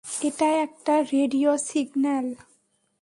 [0.21, 2.27] এটা একটা radio signal.